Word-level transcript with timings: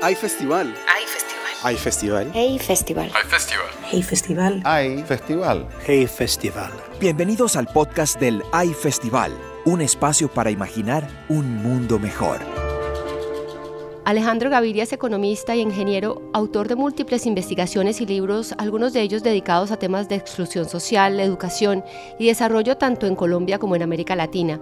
Hay 0.00 0.14
festival. 0.14 0.72
Hay 0.94 1.04
festival. 1.06 1.54
Hay 1.64 1.76
festival. 1.76 2.30
Hey 2.32 2.58
Festival. 2.60 3.10
Hay 3.12 3.24
festival. 3.24 3.66
Hey 3.90 4.02
Festival. 4.04 4.62
Hay 4.64 5.02
festival. 5.02 5.68
Hey 5.84 6.06
Festival. 6.06 6.70
Bienvenidos 7.00 7.56
al 7.56 7.66
podcast 7.66 8.20
del 8.20 8.44
Hay 8.52 8.74
Festival, 8.74 9.32
un 9.64 9.80
espacio 9.80 10.28
para 10.28 10.52
imaginar 10.52 11.08
un 11.28 11.56
mundo 11.56 11.98
mejor. 11.98 12.38
Alejandro 14.04 14.48
Gaviria 14.50 14.84
es 14.84 14.92
economista 14.92 15.56
y 15.56 15.60
ingeniero, 15.60 16.30
autor 16.32 16.68
de 16.68 16.76
múltiples 16.76 17.26
investigaciones 17.26 18.00
y 18.00 18.06
libros, 18.06 18.54
algunos 18.56 18.92
de 18.92 19.02
ellos 19.02 19.22
dedicados 19.22 19.70
a 19.72 19.78
temas 19.78 20.08
de 20.08 20.14
exclusión 20.14 20.66
social, 20.68 21.18
educación 21.20 21.84
y 22.18 22.28
desarrollo 22.28 22.78
tanto 22.78 23.06
en 23.06 23.16
Colombia 23.16 23.58
como 23.58 23.74
en 23.76 23.82
América 23.82 24.14
Latina. 24.16 24.60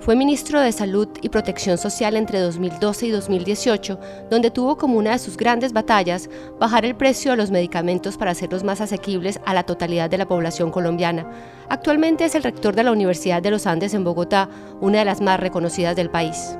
Fue 0.00 0.14
ministro 0.14 0.60
de 0.60 0.70
Salud 0.70 1.08
y 1.22 1.28
Protección 1.28 1.76
Social 1.76 2.16
entre 2.16 2.38
2012 2.38 3.06
y 3.06 3.10
2018, 3.10 3.98
donde 4.30 4.50
tuvo 4.50 4.78
como 4.78 4.96
una 4.96 5.10
de 5.10 5.18
sus 5.18 5.36
grandes 5.36 5.72
batallas 5.72 6.30
bajar 6.58 6.84
el 6.84 6.94
precio 6.94 7.32
de 7.32 7.36
los 7.36 7.50
medicamentos 7.50 8.16
para 8.16 8.30
hacerlos 8.30 8.62
más 8.62 8.80
asequibles 8.80 9.40
a 9.44 9.54
la 9.54 9.64
totalidad 9.64 10.08
de 10.08 10.18
la 10.18 10.28
población 10.28 10.70
colombiana. 10.70 11.28
Actualmente 11.68 12.24
es 12.24 12.36
el 12.36 12.44
rector 12.44 12.76
de 12.76 12.84
la 12.84 12.92
Universidad 12.92 13.42
de 13.42 13.50
los 13.50 13.66
Andes 13.66 13.92
en 13.92 14.04
Bogotá, 14.04 14.48
una 14.80 15.00
de 15.00 15.04
las 15.04 15.20
más 15.20 15.40
reconocidas 15.40 15.96
del 15.96 16.10
país. 16.10 16.56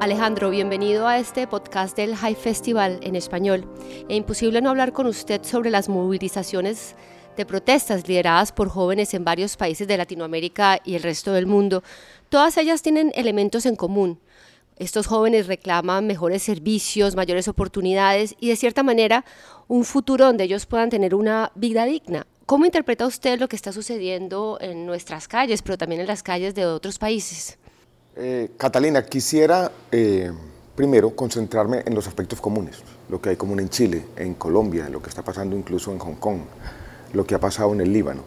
Alejandro, 0.00 0.50
bienvenido 0.50 1.06
a 1.06 1.18
este 1.18 1.46
podcast 1.46 1.96
del 1.96 2.16
High 2.16 2.34
Festival 2.34 2.98
en 3.02 3.14
español. 3.14 3.66
Es 4.08 4.16
imposible 4.16 4.62
no 4.62 4.70
hablar 4.70 4.92
con 4.92 5.06
usted 5.06 5.42
sobre 5.44 5.70
las 5.70 5.88
movilizaciones 5.88 6.94
de 7.36 7.46
protestas 7.46 8.06
lideradas 8.08 8.52
por 8.52 8.68
jóvenes 8.68 9.14
en 9.14 9.24
varios 9.24 9.56
países 9.56 9.88
de 9.88 9.96
Latinoamérica 9.96 10.80
y 10.84 10.94
el 10.94 11.02
resto 11.02 11.32
del 11.32 11.46
mundo. 11.46 11.82
Todas 12.28 12.56
ellas 12.56 12.82
tienen 12.82 13.12
elementos 13.14 13.66
en 13.66 13.76
común. 13.76 14.20
Estos 14.76 15.06
jóvenes 15.06 15.46
reclaman 15.46 16.06
mejores 16.06 16.42
servicios, 16.42 17.14
mayores 17.14 17.46
oportunidades 17.46 18.34
y 18.40 18.48
de 18.48 18.56
cierta 18.56 18.82
manera 18.82 19.24
un 19.68 19.84
futuro 19.84 20.26
donde 20.26 20.44
ellos 20.44 20.66
puedan 20.66 20.90
tener 20.90 21.14
una 21.14 21.52
vida 21.54 21.84
digna. 21.84 22.26
¿Cómo 22.46 22.66
interpreta 22.66 23.06
usted 23.06 23.38
lo 23.38 23.48
que 23.48 23.56
está 23.56 23.72
sucediendo 23.72 24.58
en 24.60 24.84
nuestras 24.84 25.28
calles, 25.28 25.62
pero 25.62 25.78
también 25.78 26.00
en 26.00 26.06
las 26.06 26.22
calles 26.22 26.54
de 26.54 26.66
otros 26.66 26.98
países? 26.98 27.56
Eh, 28.16 28.50
Catalina, 28.56 29.04
quisiera 29.04 29.70
eh, 29.90 30.30
primero 30.74 31.14
concentrarme 31.14 31.82
en 31.86 31.94
los 31.94 32.06
aspectos 32.06 32.40
comunes, 32.40 32.82
lo 33.08 33.20
que 33.20 33.30
hay 33.30 33.36
común 33.36 33.60
en 33.60 33.68
Chile, 33.68 34.04
en 34.16 34.34
Colombia, 34.34 34.88
lo 34.88 35.00
que 35.00 35.08
está 35.08 35.22
pasando 35.22 35.56
incluso 35.56 35.92
en 35.92 35.98
Hong 35.98 36.16
Kong, 36.16 36.40
lo 37.14 37.26
que 37.26 37.34
ha 37.34 37.40
pasado 37.40 37.72
en 37.72 37.80
el 37.80 37.92
Líbano. 37.92 38.22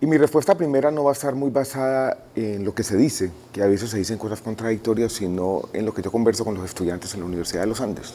Y 0.00 0.06
mi 0.06 0.16
respuesta 0.16 0.56
primera 0.56 0.90
no 0.90 1.04
va 1.04 1.10
a 1.10 1.12
estar 1.12 1.34
muy 1.34 1.50
basada 1.50 2.18
en 2.34 2.64
lo 2.64 2.74
que 2.74 2.82
se 2.82 2.96
dice, 2.96 3.30
que 3.52 3.62
a 3.62 3.66
veces 3.66 3.90
se 3.90 3.98
dicen 3.98 4.18
cosas 4.18 4.40
contradictorias, 4.40 5.12
sino 5.12 5.68
en 5.72 5.84
lo 5.84 5.94
que 5.94 6.02
yo 6.02 6.10
converso 6.10 6.44
con 6.44 6.54
los 6.54 6.64
estudiantes 6.64 7.14
en 7.14 7.20
la 7.20 7.26
Universidad 7.26 7.60
de 7.60 7.68
los 7.68 7.80
Andes. 7.80 8.14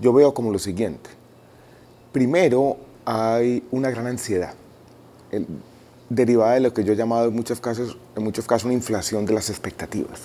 Yo 0.00 0.12
veo 0.12 0.34
como 0.34 0.50
lo 0.50 0.58
siguiente. 0.58 1.08
Primero, 2.12 2.76
hay 3.06 3.66
una 3.70 3.90
gran 3.90 4.06
ansiedad. 4.06 4.52
El, 5.30 5.46
derivada 6.08 6.54
de 6.54 6.60
lo 6.60 6.74
que 6.74 6.84
yo 6.84 6.92
he 6.92 6.96
llamado 6.96 7.28
en 7.28 7.34
muchos 7.34 7.60
casos, 7.60 7.96
en 8.14 8.22
muchos 8.22 8.46
casos 8.46 8.64
una 8.64 8.74
inflación 8.74 9.26
de 9.26 9.32
las 9.32 9.50
expectativas. 9.50 10.20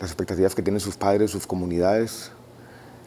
Las 0.00 0.10
expectativas 0.10 0.54
que 0.54 0.62
tienen 0.62 0.80
sus 0.80 0.96
padres, 0.96 1.30
sus 1.30 1.46
comunidades, 1.46 2.30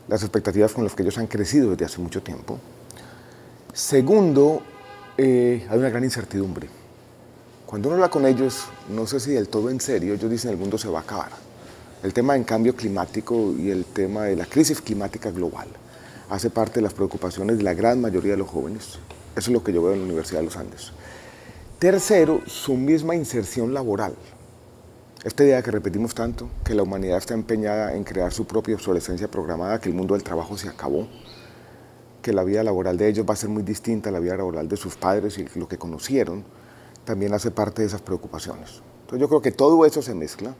las 0.07 0.21
expectativas 0.21 0.73
con 0.73 0.83
las 0.83 0.95
que 0.95 1.03
ellos 1.03 1.17
han 1.17 1.27
crecido 1.27 1.71
desde 1.71 1.85
hace 1.85 2.01
mucho 2.01 2.21
tiempo. 2.21 2.59
Segundo, 3.77 4.63
eh, 5.19 5.67
hay 5.69 5.77
una 5.77 5.89
gran 5.89 6.03
incertidumbre. 6.03 6.67
Cuando 7.67 7.89
uno 7.89 7.97
habla 7.97 8.09
con 8.09 8.25
ellos, 8.25 8.65
no 8.89 9.05
sé 9.05 9.19
si 9.19 9.33
del 9.33 9.49
todo 9.49 9.69
en 9.69 9.79
serio, 9.79 10.15
ellos 10.15 10.31
dicen 10.31 10.49
el 10.49 10.57
mundo 10.57 10.79
se 10.79 10.87
va 10.87 10.97
a 10.97 11.01
acabar. 11.03 11.29
El 12.01 12.11
tema 12.11 12.33
del 12.33 12.43
cambio 12.43 12.75
climático 12.75 13.53
y 13.55 13.69
el 13.69 13.85
tema 13.85 14.23
de 14.23 14.35
la 14.35 14.47
crisis 14.47 14.81
climática 14.81 15.29
global 15.29 15.67
hace 16.31 16.49
parte 16.49 16.79
de 16.79 16.81
las 16.81 16.95
preocupaciones 16.95 17.59
de 17.59 17.63
la 17.63 17.75
gran 17.75 18.01
mayoría 18.01 18.31
de 18.31 18.39
los 18.39 18.49
jóvenes. 18.49 18.97
Eso 19.35 19.51
es 19.51 19.53
lo 19.53 19.63
que 19.63 19.71
yo 19.71 19.83
veo 19.83 19.93
en 19.93 19.99
la 19.99 20.05
Universidad 20.05 20.39
de 20.39 20.45
los 20.45 20.57
Andes. 20.57 20.91
Tercero, 21.77 22.41
su 22.47 22.73
misma 22.73 23.15
inserción 23.15 23.75
laboral. 23.75 24.15
Esta 25.23 25.43
idea 25.43 25.61
que 25.61 25.69
repetimos 25.69 26.15
tanto, 26.15 26.49
que 26.65 26.73
la 26.73 26.81
humanidad 26.81 27.19
está 27.19 27.35
empeñada 27.35 27.93
en 27.93 28.03
crear 28.03 28.33
su 28.33 28.47
propia 28.47 28.73
obsolescencia 28.73 29.27
programada, 29.27 29.79
que 29.79 29.89
el 29.89 29.93
mundo 29.93 30.15
del 30.15 30.23
trabajo 30.23 30.57
se 30.57 30.67
acabó, 30.67 31.07
que 32.27 32.33
la 32.33 32.43
vida 32.43 32.61
laboral 32.61 32.97
de 32.97 33.07
ellos 33.07 33.25
va 33.25 33.35
a 33.35 33.37
ser 33.37 33.49
muy 33.49 33.63
distinta 33.63 34.09
a 34.09 34.11
la 34.11 34.19
vida 34.19 34.35
laboral 34.35 34.67
de 34.67 34.75
sus 34.75 34.97
padres 34.97 35.37
y 35.37 35.47
lo 35.57 35.65
que 35.65 35.77
conocieron, 35.77 36.43
también 37.05 37.33
hace 37.33 37.51
parte 37.51 37.83
de 37.83 37.87
esas 37.87 38.01
preocupaciones. 38.01 38.81
Entonces 39.03 39.21
yo 39.21 39.29
creo 39.29 39.41
que 39.41 39.53
todo 39.53 39.85
eso 39.85 40.01
se 40.01 40.13
mezcla 40.13 40.53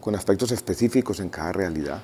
con 0.00 0.14
aspectos 0.14 0.52
específicos 0.52 1.18
en 1.18 1.28
cada 1.28 1.50
realidad, 1.50 2.00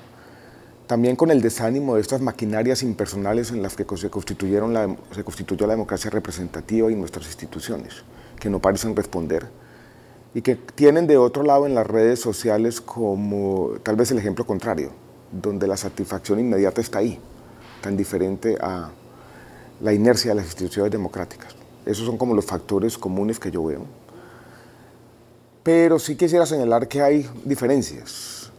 también 0.85 1.15
con 1.15 1.31
el 1.31 1.41
desánimo 1.41 1.95
de 1.95 2.01
estas 2.01 2.19
maquinarias 2.19 2.83
impersonales 2.83 3.51
en 3.51 3.61
las 3.61 3.77
que 3.77 3.85
se, 3.95 4.09
constituyeron 4.09 4.73
la, 4.73 4.93
se 5.13 5.23
constituyó 5.23 5.65
la 5.65 5.75
democracia 5.75 6.11
representativa 6.11 6.91
y 6.91 6.95
nuestras 6.95 7.25
instituciones 7.27 8.03
que 8.37 8.49
no 8.49 8.59
parecen 8.59 8.97
responder 8.97 9.47
y 10.33 10.41
que 10.41 10.55
tienen 10.55 11.07
de 11.07 11.15
otro 11.15 11.41
lado 11.43 11.65
en 11.65 11.73
las 11.73 11.87
redes 11.87 12.19
sociales 12.19 12.81
como 12.81 13.75
tal 13.81 13.95
vez 13.95 14.11
el 14.11 14.17
ejemplo 14.17 14.45
contrario, 14.45 14.91
donde 15.31 15.67
la 15.67 15.77
satisfacción 15.77 16.37
inmediata 16.37 16.81
está 16.81 16.97
ahí, 16.99 17.17
tan 17.81 17.95
diferente 17.95 18.57
a 18.59 18.91
la 19.81 19.93
inercia 19.93 20.31
de 20.31 20.35
las 20.35 20.45
instituciones 20.45 20.91
democráticas. 20.91 21.55
Esos 21.85 22.05
son 22.05 22.17
como 22.17 22.33
los 22.33 22.45
factores 22.45 22.97
comunes 22.97 23.39
que 23.39 23.51
yo 23.51 23.63
veo. 23.63 23.85
Pero 25.63 25.99
sí 25.99 26.15
quisiera 26.15 26.45
señalar 26.45 26.87
que 26.87 27.01
hay 27.01 27.29
diferencias 27.43 28.51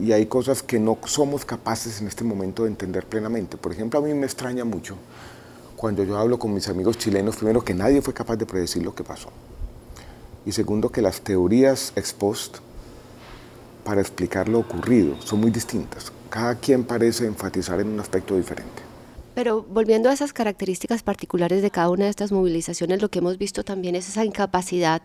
y 0.00 0.12
hay 0.12 0.26
cosas 0.26 0.62
que 0.62 0.78
no 0.78 0.98
somos 1.04 1.44
capaces 1.44 2.00
en 2.00 2.08
este 2.08 2.24
momento 2.24 2.64
de 2.64 2.70
entender 2.70 3.06
plenamente. 3.06 3.56
Por 3.56 3.72
ejemplo, 3.72 3.98
a 3.98 4.02
mí 4.02 4.12
me 4.14 4.26
extraña 4.26 4.64
mucho 4.64 4.96
cuando 5.76 6.04
yo 6.04 6.18
hablo 6.18 6.38
con 6.38 6.52
mis 6.52 6.68
amigos 6.68 6.98
chilenos, 6.98 7.36
primero 7.36 7.64
que 7.64 7.72
nadie 7.72 8.02
fue 8.02 8.12
capaz 8.12 8.36
de 8.36 8.46
predecir 8.46 8.82
lo 8.82 8.94
que 8.94 9.02
pasó. 9.02 9.30
Y 10.44 10.52
segundo, 10.52 10.90
que 10.90 11.02
las 11.02 11.22
teorías 11.22 11.92
ex 11.96 12.14
para 13.82 14.00
explicar 14.00 14.48
lo 14.48 14.58
ocurrido 14.58 15.16
son 15.22 15.40
muy 15.40 15.50
distintas. 15.50 16.12
Cada 16.28 16.56
quien 16.56 16.84
parece 16.84 17.26
enfatizar 17.26 17.80
en 17.80 17.88
un 17.88 18.00
aspecto 18.00 18.36
diferente. 18.36 18.89
Pero 19.34 19.62
volviendo 19.62 20.10
a 20.10 20.12
esas 20.12 20.32
características 20.32 21.02
particulares 21.02 21.62
de 21.62 21.70
cada 21.70 21.90
una 21.90 22.04
de 22.04 22.10
estas 22.10 22.32
movilizaciones, 22.32 23.00
lo 23.00 23.10
que 23.10 23.20
hemos 23.20 23.38
visto 23.38 23.64
también 23.64 23.94
es 23.94 24.08
esa 24.08 24.24
incapacidad 24.24 25.02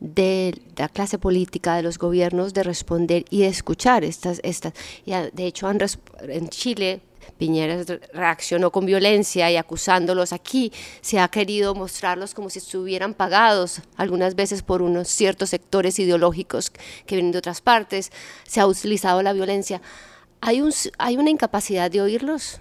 de 0.00 0.60
la 0.76 0.88
clase 0.88 1.18
política, 1.18 1.76
de 1.76 1.82
los 1.82 1.98
gobiernos, 1.98 2.54
de 2.54 2.64
responder 2.64 3.24
y 3.30 3.40
de 3.40 3.48
escuchar 3.48 4.04
estas. 4.04 4.40
estas. 4.42 4.74
Y 5.06 5.12
de 5.12 5.46
hecho, 5.46 5.70
en 5.70 6.48
Chile 6.48 7.00
Piñera 7.38 7.82
reaccionó 8.12 8.70
con 8.70 8.84
violencia 8.84 9.50
y 9.50 9.56
acusándolos 9.56 10.32
aquí. 10.32 10.72
Se 11.00 11.18
ha 11.18 11.28
querido 11.28 11.74
mostrarlos 11.74 12.34
como 12.34 12.50
si 12.50 12.58
estuvieran 12.58 13.14
pagados 13.14 13.80
algunas 13.96 14.34
veces 14.34 14.62
por 14.62 14.82
unos 14.82 15.08
ciertos 15.08 15.50
sectores 15.50 15.98
ideológicos 15.98 16.70
que 16.70 17.14
vienen 17.14 17.32
de 17.32 17.38
otras 17.38 17.60
partes. 17.60 18.10
Se 18.46 18.60
ha 18.60 18.66
utilizado 18.66 19.22
la 19.22 19.32
violencia. 19.32 19.80
¿Hay, 20.40 20.60
un, 20.60 20.72
hay 20.98 21.16
una 21.16 21.30
incapacidad 21.30 21.90
de 21.90 22.00
oírlos? 22.00 22.60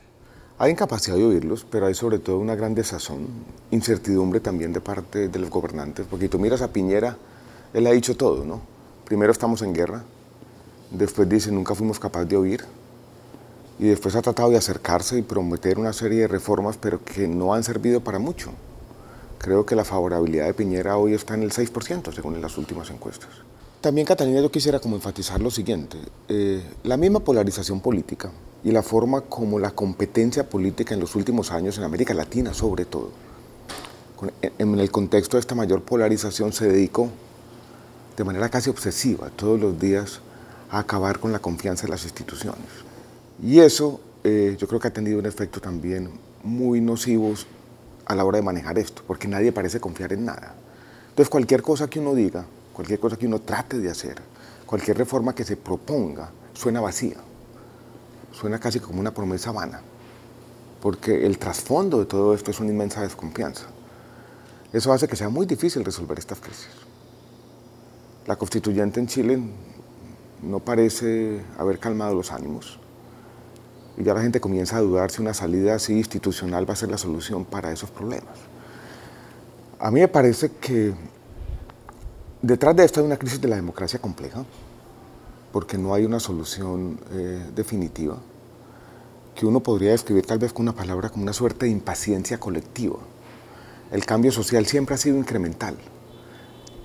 Hay 0.58 0.72
incapacidad 0.72 1.18
de 1.18 1.26
oírlos, 1.26 1.66
pero 1.70 1.88
hay 1.88 1.96
sobre 1.96 2.20
todo 2.20 2.38
una 2.38 2.56
gran 2.56 2.76
desazón, 2.76 3.28
incertidumbre 3.72 4.40
también 4.40 4.74
de 4.74 4.82
parte 4.82 5.28
de 5.28 5.40
los 5.40 5.50
gobernantes, 5.50 6.06
porque 6.10 6.30
tú 6.30 6.38
miras 6.38 6.62
a 6.62 6.72
Piñera, 6.72 7.18
él 7.74 7.88
ha 7.88 7.92
dicho 7.92 8.16
todo, 8.16 8.46
¿no? 8.46 8.62
Primero 9.06 9.32
estamos 9.32 9.62
en 9.64 9.74
guerra, 9.74 10.04
después 10.92 11.28
dice 11.28 11.52
nunca 11.52 11.74
fuimos 11.74 12.00
capaces 12.00 12.30
de 12.30 12.38
oír, 12.38 12.66
y 13.80 13.86
después 13.86 14.16
ha 14.16 14.22
tratado 14.22 14.52
de 14.52 14.58
acercarse 14.58 15.18
y 15.18 15.24
prometer 15.24 15.80
una 15.80 15.94
serie 15.94 16.22
de 16.22 16.28
reformas, 16.28 16.78
pero 16.78 17.04
que 17.04 17.28
no 17.28 17.56
han 17.56 17.64
servido 17.64 18.02
para 18.02 18.20
mucho. 18.20 18.52
Creo 19.40 19.66
que 19.66 19.76
la 19.76 19.84
favorabilidad 19.84 20.46
de 20.46 20.54
Piñera 20.54 20.98
hoy 20.98 21.16
está 21.16 21.34
en 21.34 21.42
el 21.42 21.52
6%, 21.52 22.14
según 22.14 22.40
las 22.40 22.60
últimas 22.60 22.92
encuestas. 22.92 23.30
También, 23.82 24.06
Catalina, 24.06 24.40
yo 24.40 24.52
quisiera 24.52 24.80
como 24.80 24.96
enfatizar 24.96 25.42
lo 25.42 25.50
siguiente. 25.50 25.97
Eh, 26.30 26.64
la 26.84 26.96
misma 26.96 27.22
polarización 27.22 27.80
política 27.80 28.30
y 28.63 28.72
la 28.72 28.84
forma 28.84 29.22
como 29.22 29.59
la 29.59 29.72
competencia 29.72 30.47
política 30.47 30.93
en 30.93 30.99
los 30.99 31.16
últimos 31.16 31.52
años, 31.52 31.78
en 31.78 31.84
América 31.84 32.13
Latina 32.13 32.53
sobre 32.53 32.85
todo, 32.85 33.09
en 34.41 34.79
el 34.79 34.91
contexto 34.91 35.37
de 35.37 35.41
esta 35.41 35.55
mayor 35.55 35.81
polarización 35.81 36.53
se 36.53 36.67
dedicó 36.67 37.09
de 38.16 38.23
manera 38.23 38.49
casi 38.49 38.69
obsesiva 38.69 39.29
todos 39.35 39.59
los 39.59 39.79
días 39.79 40.19
a 40.69 40.79
acabar 40.79 41.19
con 41.19 41.31
la 41.31 41.40
confianza 41.40 41.85
en 41.85 41.91
las 41.91 42.03
instituciones. 42.03 42.67
Y 43.41 43.59
eso 43.59 43.99
eh, 44.23 44.55
yo 44.59 44.67
creo 44.67 44.79
que 44.79 44.90
ha 44.90 44.93
tenido 44.93 45.17
un 45.17 45.25
efecto 45.25 45.59
también 45.59 46.09
muy 46.43 46.81
nocivo 46.81 47.34
a 48.05 48.16
la 48.16 48.23
hora 48.23 48.37
de 48.37 48.43
manejar 48.43 48.78
esto, 48.78 49.02
porque 49.08 49.28
nadie 49.28 49.52
parece 49.52 49.79
confiar 49.79 50.13
en 50.13 50.25
nada. 50.25 50.53
Entonces 51.09 51.29
cualquier 51.29 51.63
cosa 51.63 51.90
que 51.90 51.99
uno 51.99 52.13
diga, 52.13 52.46
cualquier 52.73 52.99
cosa 52.99 53.17
que 53.17 53.25
uno 53.25 53.40
trate 53.40 53.79
de 53.79 53.90
hacer, 53.90 54.16
cualquier 54.66 54.97
reforma 54.97 55.34
que 55.34 55.43
se 55.43 55.58
proponga, 55.58 56.29
suena 56.53 56.79
vacía, 56.79 57.17
suena 58.32 58.60
casi 58.60 58.80
como 58.80 59.00
una 59.00 59.14
promesa 59.14 59.52
vana, 59.52 59.82
porque 60.82 61.26
el 61.26 61.38
trasfondo 61.38 62.00
de 62.00 62.06
todo 62.06 62.34
esto 62.34 62.52
es 62.52 62.60
una 62.60 62.72
inmensa 62.72 63.02
desconfianza. 63.02 63.66
Eso 64.74 64.94
hace 64.94 65.08
que 65.08 65.16
sea 65.16 65.30
muy 65.30 65.46
difícil 65.46 65.84
resolver 65.84 66.18
estas 66.18 66.40
crisis. 66.40 66.70
La 68.26 68.36
constituyente 68.36 69.00
en 69.00 69.08
Chile 69.08 69.40
no 70.42 70.60
parece 70.60 71.42
haber 71.58 71.80
calmado 71.80 72.16
los 72.16 72.32
ánimos. 72.32 72.80
Y 73.98 74.04
ya 74.04 74.14
la 74.14 74.22
gente 74.22 74.40
comienza 74.40 74.78
a 74.78 74.82
dudar 74.82 75.12
si 75.12 75.22
una 75.22 75.34
salida 75.34 75.76
así 75.76 75.98
institucional 75.98 76.68
va 76.68 76.74
a 76.74 76.78
ser 76.78 76.90
la 76.90 76.98
solución 76.98 77.46
para 77.46 77.72
esos 77.72 77.92
problemas. 77.92 78.38
A 79.80 79.92
mí 79.92 80.00
me 80.00 80.08
parece 80.08 80.52
que 80.52 80.94
detrás 82.42 82.76
de 82.76 82.86
esto 82.86 83.00
hay 83.02 83.06
una 83.06 83.18
crisis 83.18 83.42
de 83.42 83.48
la 83.48 83.56
democracia 83.58 84.00
compleja, 84.00 84.46
porque 85.52 85.78
no 85.78 85.94
hay 85.94 86.06
una 86.06 86.20
solución 86.20 87.00
eh, 87.12 87.46
definitiva, 87.56 88.18
que 89.36 89.46
uno 89.46 89.62
podría 89.62 89.92
describir 89.92 90.26
tal 90.26 90.40
vez 90.40 90.53
con 90.53 90.64
una 90.64 90.76
palabra 90.76 91.09
como 91.09 91.24
una 91.24 91.34
suerte 91.34 91.66
de 91.66 91.72
impaciencia 91.72 92.40
colectiva. 92.40 92.98
El 93.92 94.06
cambio 94.06 94.32
social 94.32 94.66
siempre 94.66 94.96
ha 94.96 94.98
sido 94.98 95.18
incremental. 95.18 95.78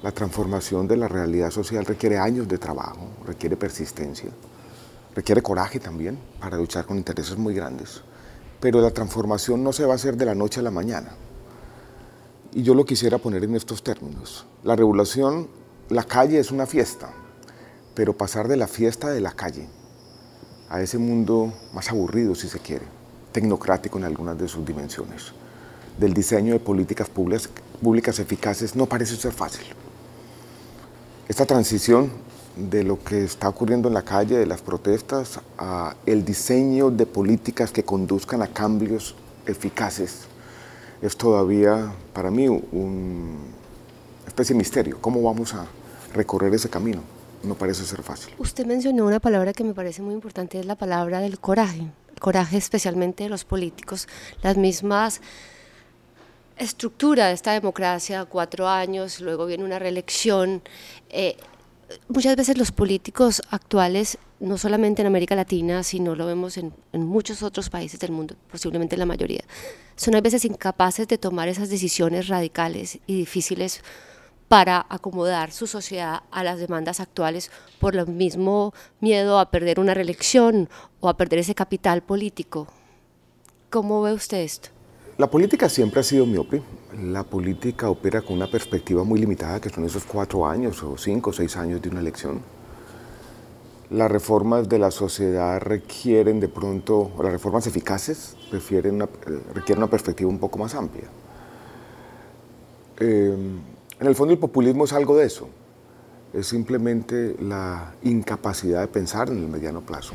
La 0.02 0.10
transformación 0.12 0.88
de 0.88 0.96
la 0.96 1.08
realidad 1.08 1.50
social 1.50 1.84
requiere 1.84 2.18
años 2.18 2.48
de 2.48 2.58
trabajo, 2.58 3.08
requiere 3.24 3.56
persistencia, 3.56 4.30
requiere 5.14 5.42
coraje 5.42 5.80
también 5.80 6.18
para 6.40 6.56
luchar 6.56 6.86
con 6.86 6.96
intereses 6.96 7.36
muy 7.36 7.54
grandes. 7.54 8.02
Pero 8.60 8.80
la 8.80 8.90
transformación 8.90 9.62
no 9.62 9.72
se 9.72 9.84
va 9.84 9.92
a 9.92 9.96
hacer 9.96 10.16
de 10.16 10.26
la 10.26 10.34
noche 10.34 10.60
a 10.60 10.62
la 10.62 10.70
mañana. 10.70 11.14
Y 12.52 12.62
yo 12.62 12.74
lo 12.74 12.84
quisiera 12.84 13.18
poner 13.18 13.44
en 13.44 13.54
estos 13.54 13.82
términos. 13.82 14.46
La 14.64 14.76
revolución, 14.76 15.48
la 15.88 16.04
calle 16.04 16.38
es 16.38 16.50
una 16.50 16.66
fiesta, 16.66 17.12
pero 17.96 18.12
pasar 18.12 18.46
de 18.46 18.58
la 18.58 18.68
fiesta 18.68 19.08
de 19.08 19.22
la 19.22 19.32
calle 19.32 19.66
a 20.68 20.82
ese 20.82 20.98
mundo 20.98 21.52
más 21.72 21.88
aburrido, 21.90 22.34
si 22.34 22.46
se 22.46 22.58
quiere, 22.58 22.84
tecnocrático 23.32 23.96
en 23.98 24.04
algunas 24.04 24.38
de 24.38 24.48
sus 24.48 24.66
dimensiones, 24.66 25.32
del 25.98 26.12
diseño 26.12 26.52
de 26.52 26.60
políticas 26.60 27.08
públicas, 27.08 27.48
públicas 27.82 28.18
eficaces, 28.18 28.76
no 28.76 28.84
parece 28.84 29.16
ser 29.16 29.32
fácil. 29.32 29.64
Esta 31.26 31.46
transición 31.46 32.10
de 32.54 32.84
lo 32.84 33.02
que 33.02 33.24
está 33.24 33.48
ocurriendo 33.48 33.88
en 33.88 33.94
la 33.94 34.02
calle, 34.02 34.36
de 34.36 34.46
las 34.46 34.60
protestas, 34.60 35.40
a 35.56 35.96
el 36.04 36.22
diseño 36.22 36.90
de 36.90 37.06
políticas 37.06 37.70
que 37.70 37.82
conduzcan 37.82 38.42
a 38.42 38.48
cambios 38.48 39.14
eficaces, 39.46 40.26
es 41.00 41.16
todavía 41.16 41.94
para 42.12 42.30
mí 42.30 42.46
una 42.46 43.38
especie 44.26 44.52
de 44.52 44.58
misterio. 44.58 44.98
¿Cómo 45.00 45.22
vamos 45.22 45.54
a 45.54 45.64
recorrer 46.12 46.52
ese 46.52 46.68
camino? 46.68 47.15
No 47.46 47.54
parece 47.54 47.84
ser 47.84 48.02
fácil. 48.02 48.34
Usted 48.38 48.66
mencionó 48.66 49.06
una 49.06 49.20
palabra 49.20 49.52
que 49.52 49.62
me 49.62 49.72
parece 49.72 50.02
muy 50.02 50.14
importante, 50.14 50.58
es 50.58 50.66
la 50.66 50.74
palabra 50.74 51.20
del 51.20 51.38
coraje. 51.38 51.86
El 52.12 52.20
coraje 52.20 52.56
especialmente 52.56 53.24
de 53.24 53.30
los 53.30 53.44
políticos, 53.44 54.08
las 54.42 54.56
mismas 54.56 55.20
estructura 56.56 57.28
de 57.28 57.34
esta 57.34 57.52
democracia, 57.52 58.24
cuatro 58.24 58.68
años, 58.68 59.20
luego 59.20 59.46
viene 59.46 59.64
una 59.64 59.78
reelección. 59.78 60.62
Eh, 61.10 61.36
muchas 62.08 62.34
veces 62.34 62.58
los 62.58 62.72
políticos 62.72 63.42
actuales, 63.50 64.18
no 64.40 64.58
solamente 64.58 65.02
en 65.02 65.06
América 65.06 65.36
Latina, 65.36 65.82
sino 65.82 66.14
lo 66.14 66.26
vemos 66.26 66.56
en, 66.56 66.72
en, 66.92 67.06
muchos 67.06 67.42
otros 67.42 67.70
países 67.70 68.00
del 68.00 68.10
mundo, 68.10 68.34
posiblemente 68.50 68.96
la 68.96 69.06
mayoría, 69.06 69.44
son 69.96 70.14
a 70.14 70.20
veces 70.20 70.44
incapaces 70.44 71.06
de 71.08 71.18
tomar 71.18 71.48
esas 71.48 71.68
decisiones 71.68 72.28
radicales 72.28 72.98
y 73.06 73.16
difíciles 73.16 73.82
para 74.48 74.86
acomodar 74.88 75.50
su 75.50 75.66
sociedad 75.66 76.22
a 76.30 76.44
las 76.44 76.58
demandas 76.58 77.00
actuales 77.00 77.50
por 77.80 77.96
el 77.96 78.06
mismo 78.06 78.72
miedo 79.00 79.38
a 79.38 79.50
perder 79.50 79.80
una 79.80 79.94
reelección 79.94 80.68
o 81.00 81.08
a 81.08 81.16
perder 81.16 81.40
ese 81.40 81.54
capital 81.54 82.02
político. 82.02 82.68
¿Cómo 83.70 84.02
ve 84.02 84.12
usted 84.12 84.38
esto? 84.38 84.68
La 85.18 85.30
política 85.30 85.68
siempre 85.68 86.00
ha 86.00 86.02
sido 86.02 86.26
miope. 86.26 86.62
La 87.02 87.24
política 87.24 87.90
opera 87.90 88.22
con 88.22 88.36
una 88.36 88.50
perspectiva 88.50 89.02
muy 89.02 89.18
limitada, 89.18 89.60
que 89.60 89.70
son 89.70 89.84
esos 89.84 90.04
cuatro 90.04 90.46
años 90.46 90.82
o 90.82 90.96
cinco 90.96 91.30
o 91.30 91.32
seis 91.32 91.56
años 91.56 91.82
de 91.82 91.88
una 91.88 92.00
elección. 92.00 92.42
Las 93.90 94.10
reformas 94.10 94.68
de 94.68 94.78
la 94.78 94.90
sociedad 94.90 95.60
requieren 95.60 96.38
de 96.40 96.48
pronto, 96.48 97.12
o 97.16 97.22
las 97.22 97.32
reformas 97.32 97.66
eficaces 97.66 98.36
requieren 98.50 98.96
una, 98.96 99.08
requieren 99.54 99.78
una 99.78 99.90
perspectiva 99.90 100.28
un 100.28 100.38
poco 100.38 100.58
más 100.58 100.74
amplia. 100.74 101.04
Eh, 102.98 103.36
en 103.98 104.06
el 104.06 104.14
fondo 104.14 104.32
el 104.32 104.38
populismo 104.38 104.84
es 104.84 104.92
algo 104.92 105.16
de 105.16 105.26
eso. 105.26 105.48
Es 106.32 106.48
simplemente 106.48 107.36
la 107.40 107.94
incapacidad 108.02 108.80
de 108.80 108.88
pensar 108.88 109.30
en 109.30 109.38
el 109.38 109.48
mediano 109.48 109.80
plazo. 109.80 110.14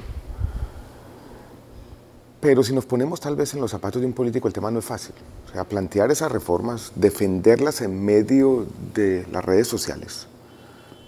Pero 2.40 2.64
si 2.64 2.74
nos 2.74 2.86
ponemos 2.86 3.20
tal 3.20 3.36
vez 3.36 3.54
en 3.54 3.62
los 3.62 3.72
zapatos 3.72 4.02
de 4.02 4.08
un 4.08 4.14
político, 4.14 4.48
el 4.48 4.54
tema 4.54 4.72
no 4.72 4.80
es 4.80 4.86
fácil. 4.86 5.14
O 5.48 5.52
sea, 5.52 5.64
plantear 5.64 6.10
esas 6.12 6.32
reformas, 6.32 6.92
defenderlas 6.96 7.82
en 7.82 8.04
medio 8.04 8.66
de 8.94 9.26
las 9.32 9.46
redes 9.46 9.68
sociales, 9.68 10.28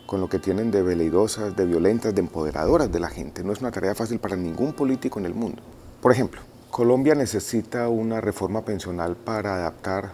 con 0.05 0.21
lo 0.21 0.29
que 0.29 0.37
tienen 0.37 0.69
de 0.69 0.83
veleidosas, 0.83 1.55
de 1.55 1.65
violentas, 1.65 2.13
de 2.13 2.21
empoderadoras 2.21 2.91
de 2.91 2.99
la 2.99 3.09
gente, 3.09 3.43
no 3.43 3.51
es 3.51 3.61
una 3.61 3.71
tarea 3.71 3.95
fácil 3.95 4.19
para 4.19 4.35
ningún 4.35 4.73
político 4.73 5.19
en 5.19 5.25
el 5.25 5.33
mundo. 5.33 5.63
Por 6.01 6.11
ejemplo, 6.11 6.41
Colombia 6.69 7.15
necesita 7.15 7.89
una 7.89 8.21
reforma 8.21 8.63
pensional 8.63 9.15
para 9.15 9.55
adaptar 9.55 10.13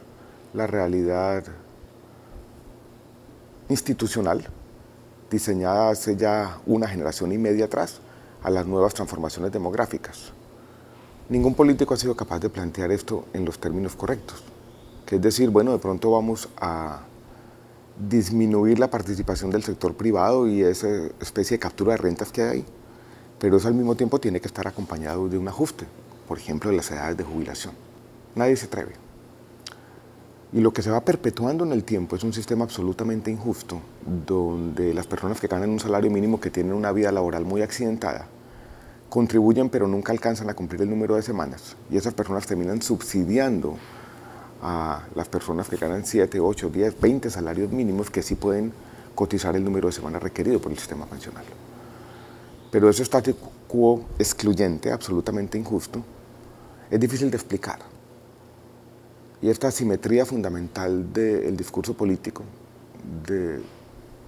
la 0.54 0.68
realidad 0.68 1.44
institucional, 3.70 4.46
diseñada 5.32 5.92
hace 5.92 6.16
ya 6.16 6.60
una 6.66 6.88
generación 6.88 7.32
y 7.32 7.38
media 7.38 7.66
atrás, 7.66 8.02
a 8.44 8.50
las 8.50 8.66
nuevas 8.66 8.94
transformaciones 8.94 9.52
demográficas 9.52 10.32
Ningún 11.30 11.54
político 11.54 11.94
ha 11.94 11.98
sido 11.98 12.16
capaz 12.16 12.40
de 12.40 12.50
plantear 12.50 12.92
esto 12.92 13.26
en 13.34 13.46
los 13.46 13.60
términos 13.60 13.96
correctos, 13.96 14.44
que 15.06 15.18
es 15.18 15.22
decir, 15.22 15.52
bueno, 15.52 15.72
de 15.72 15.78
pronto 15.78 16.10
vamos 16.10 16.50
a 16.58 17.02
disminuir 18.00 18.80
la 18.80 18.90
participación 18.90 19.52
del 19.52 19.62
sector 19.62 19.94
privado 19.94 20.48
y 20.48 20.64
esa 20.64 20.88
especie 21.22 21.58
de 21.58 21.60
captura 21.60 21.92
de 21.92 21.98
rentas 21.98 22.32
que 22.32 22.42
hay 22.42 22.50
ahí, 22.50 22.66
pero 23.38 23.58
eso 23.58 23.68
al 23.68 23.76
mismo 23.76 23.94
tiempo 23.94 24.20
tiene 24.20 24.42
que 24.42 24.48
estar 24.48 24.68
acompañado 24.68 25.30
de 25.30 25.38
un 25.38 25.48
ajuste, 25.48 25.86
por 26.28 26.40
ejemplo, 26.40 26.72
de 26.72 26.78
las 26.78 26.90
edades 26.90 27.18
de 27.18 27.24
jubilación. 27.24 27.76
Nadie 28.34 28.56
se 28.56 28.66
atreve. 28.66 29.09
Y 30.52 30.62
lo 30.62 30.74
que 30.74 30.82
se 30.82 30.90
va 30.90 31.06
perpetuando 31.06 31.64
en 31.64 31.72
el 31.72 31.84
tiempo 31.84 32.16
es 32.16 32.24
un 32.24 32.34
sistema 32.34 32.64
absolutamente 32.64 33.30
injusto, 33.30 33.80
donde 34.26 34.96
las 34.96 35.06
personas 35.06 35.40
que 35.40 35.48
ganan 35.48 35.70
un 35.70 35.80
salario 35.80 36.10
mínimo 36.10 36.40
que 36.40 36.50
tienen 36.50 36.74
una 36.74 36.92
vida 36.92 37.12
laboral 37.12 37.46
muy 37.46 37.62
accidentada, 37.62 38.28
contribuyen 39.10 39.70
pero 39.70 39.88
nunca 39.88 40.12
alcanzan 40.12 40.50
a 40.50 40.56
cumplir 40.56 40.82
el 40.82 40.90
número 40.90 41.16
de 41.16 41.22
semanas 41.22 41.76
y 41.92 41.98
esas 41.98 42.14
personas 42.14 42.48
terminan 42.48 42.82
subsidiando 42.82 43.78
a 44.62 45.04
las 45.16 45.30
personas 45.30 45.70
que 45.70 45.78
ganan 45.78 46.06
7, 46.06 46.40
8, 46.40 46.70
10, 46.70 47.00
20 47.00 47.30
salarios 47.30 47.72
mínimos 47.72 48.10
que 48.10 48.22
sí 48.22 48.36
pueden 48.36 48.74
cotizar 49.16 49.56
el 49.56 49.64
número 49.64 49.88
de 49.88 49.94
semanas 49.94 50.22
requerido 50.24 50.60
por 50.60 50.72
el 50.72 50.78
sistema 50.78 51.06
pensional. 51.06 51.46
Pero 52.72 52.90
ese 52.90 53.04
status 53.04 53.36
quo 53.68 54.06
excluyente, 54.18 54.92
absolutamente 54.92 55.58
injusto, 55.58 56.04
es 56.90 57.00
difícil 57.00 57.30
de 57.32 57.38
explicar. 57.38 57.89
Y 59.42 59.50
esta 59.50 59.70
asimetría 59.70 60.26
fundamental 60.26 61.14
del 61.14 61.56
discurso 61.56 61.94
político, 61.94 62.44
de 63.26 63.60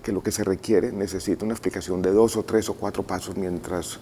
que 0.02 0.12
lo 0.12 0.24
que 0.24 0.32
se 0.32 0.44
requiere 0.44 0.92
necesita 0.92 1.46
una 1.46 1.54
explicación 1.54 2.02
de 2.02 2.12
dos 2.12 2.36
o 2.38 2.44
tres 2.44 2.70
o 2.70 2.74
cuatro 2.74 3.04
pasos 3.04 3.36
mientras 3.36 4.00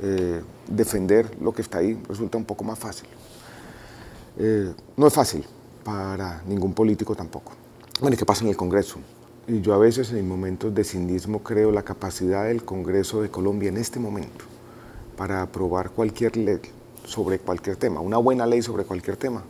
eh, 0.00 0.42
defender 0.68 1.36
lo 1.40 1.52
que 1.52 1.62
está 1.62 1.78
ahí 1.78 2.00
resulta 2.08 2.38
un 2.38 2.44
poco 2.44 2.62
más 2.64 2.78
fácil. 2.78 3.08
Eh, 4.38 4.72
no 4.96 5.06
es 5.06 5.12
fácil 5.12 5.44
para 5.82 6.42
ningún 6.46 6.72
político 6.72 7.16
tampoco. 7.16 7.52
Bueno, 8.00 8.14
¿y 8.14 8.18
qué 8.18 8.24
pasa 8.24 8.44
en 8.44 8.50
el 8.50 8.56
Congreso? 8.56 8.98
Y 9.48 9.60
yo 9.60 9.74
a 9.74 9.78
veces 9.78 10.12
en 10.12 10.28
momentos 10.28 10.74
de 10.74 10.84
cinismo 10.84 11.42
creo 11.42 11.72
la 11.72 11.82
capacidad 11.82 12.44
del 12.44 12.64
Congreso 12.64 13.22
de 13.22 13.30
Colombia 13.30 13.70
en 13.70 13.78
este 13.78 13.98
momento 13.98 14.44
para 15.16 15.42
aprobar 15.42 15.90
cualquier 15.90 16.36
ley 16.36 16.60
sobre 17.04 17.38
cualquier 17.38 17.76
tema, 17.76 18.00
una 18.00 18.18
buena 18.18 18.46
ley 18.46 18.62
sobre 18.62 18.84
cualquier 18.84 19.16
tema, 19.16 19.42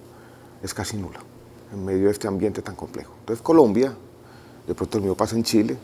es 0.62 0.75
casi 0.75 0.97
nula 0.97 1.21
en 1.73 1.85
medio 1.85 2.07
de 2.07 2.12
este 2.12 2.29
ambiente 2.29 2.62
tan 2.62 2.77
complejo. 2.77 3.15
Entonces 3.21 3.43
Colombia, 3.43 3.95
de 4.67 4.75
pronto 4.75 4.99
lo 4.99 5.03
mismo 5.03 5.17
pasa 5.17 5.37
en 5.37 5.45
Chile, 5.45 5.77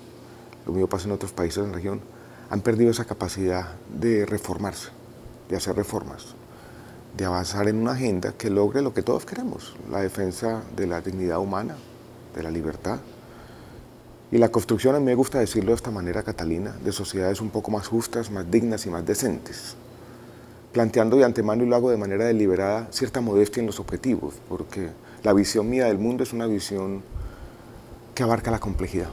lo 0.67 0.73
mismo 0.73 0.89
pasa 0.89 1.07
en 1.07 1.13
otros 1.13 1.33
países 1.33 1.63
de 1.63 1.71
la 1.71 1.77
región, 1.77 2.01
han 2.51 2.61
perdido 2.61 2.91
esa 2.91 3.05
capacidad 3.05 3.75
de 3.89 4.27
reformarse, 4.27 4.91
de 5.49 5.57
hacer 5.57 5.77
reformas, 5.77 6.35
de 7.17 7.25
avanzar 7.25 7.69
en 7.69 7.77
una 7.77 7.93
agenda 7.93 8.33
que 8.33 8.51
logre 8.51 8.83
lo 8.83 8.95
que 8.95 9.03
todos 9.03 9.25
queremos, 9.25 9.75
la 9.91 10.01
defensa 10.01 10.63
de 10.77 10.87
la 10.87 11.01
dignidad 11.01 11.39
humana, 11.39 11.77
de 12.35 12.43
la 12.43 12.51
libertad. 12.51 12.99
Y 14.31 14.39
la 14.39 14.49
construcción, 14.49 14.97
a 14.97 14.99
mí 14.99 15.05
me 15.05 15.15
gusta 15.15 15.39
decirlo 15.39 15.71
de 15.71 15.77
esta 15.77 15.91
manera, 15.91 16.23
Catalina, 16.23 16.73
de 16.83 16.93
sociedades 16.93 17.41
un 17.41 17.51
poco 17.51 17.71
más 17.71 17.87
justas, 17.87 18.31
más 18.31 18.51
dignas 18.51 18.85
y 18.87 18.91
más 18.91 19.07
decentes, 19.07 19.77
planteando 20.75 21.17
de 21.17 21.25
antemano, 21.25 21.63
y 21.65 21.67
lo 21.67 21.77
hago 21.77 21.91
de 21.91 21.97
manera 21.97 22.27
deliberada, 22.27 22.89
cierta 22.91 23.21
modestia 23.23 23.61
en 23.61 23.67
los 23.67 23.79
objetivos, 23.81 24.35
porque 24.49 24.91
la 25.23 25.33
visión 25.33 25.71
mía 25.71 25.87
del 25.87 25.99
mundo 25.99 26.25
es 26.25 26.33
una 26.33 26.47
visión 26.47 27.03
que 28.15 28.25
abarca 28.25 28.51
la 28.51 28.59
complejidad, 28.59 29.09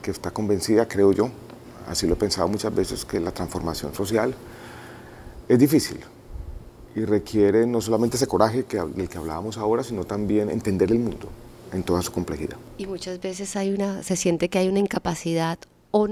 que 0.00 0.12
está 0.12 0.30
convencida, 0.30 0.86
creo 0.86 1.12
yo, 1.12 1.30
así 1.88 2.06
lo 2.06 2.14
he 2.14 2.16
pensado 2.16 2.48
muchas 2.48 2.72
veces, 2.72 3.04
que 3.04 3.18
la 3.18 3.32
transformación 3.32 3.92
social 3.92 4.34
es 5.48 5.58
difícil 5.58 5.98
y 6.94 7.04
requiere 7.04 7.66
no 7.66 7.80
solamente 7.80 8.16
ese 8.16 8.28
coraje 8.28 8.62
del 8.62 9.08
que 9.08 9.18
hablábamos 9.18 9.58
ahora, 9.58 9.82
sino 9.82 10.04
también 10.04 10.48
entender 10.48 10.92
el 10.92 11.00
mundo 11.00 11.28
en 11.72 11.82
toda 11.82 12.02
su 12.02 12.12
complejidad. 12.12 12.56
Y 12.78 12.86
muchas 12.86 13.20
veces 13.20 13.56
hay 13.56 13.74
una, 13.74 14.02
se 14.04 14.14
siente 14.14 14.48
que 14.48 14.58
hay 14.58 14.68
una 14.68 14.78
incapacidad 14.78 15.58
o 16.02 16.08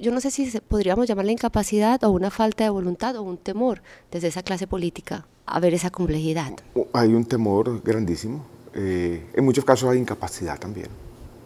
yo 0.00 0.12
no 0.12 0.20
sé 0.20 0.30
si 0.30 0.50
podríamos 0.60 1.06
llamarla 1.06 1.32
incapacidad 1.32 2.02
o 2.04 2.10
una 2.10 2.30
falta 2.30 2.64
de 2.64 2.70
voluntad 2.70 3.16
o 3.16 3.22
un 3.22 3.36
temor 3.36 3.82
desde 4.10 4.28
esa 4.28 4.42
clase 4.42 4.66
política 4.66 5.26
a 5.46 5.60
ver 5.60 5.74
esa 5.74 5.90
complejidad. 5.90 6.52
Hay 6.92 7.12
un 7.12 7.24
temor 7.24 7.82
grandísimo, 7.82 8.44
eh, 8.72 9.26
en 9.34 9.44
muchos 9.44 9.64
casos 9.64 9.90
hay 9.90 9.98
incapacidad 9.98 10.58
también, 10.58 10.88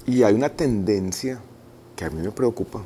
y 0.07 0.23
hay 0.23 0.35
una 0.35 0.51
tendencia 0.51 1.41
que 1.97 2.05
a 2.05 2.11
mí 2.11 2.21
me 2.21 2.31
preocupa, 2.31 2.83